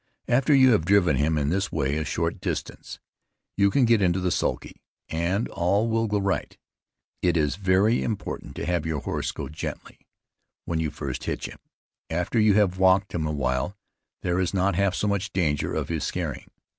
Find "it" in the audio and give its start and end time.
7.21-7.37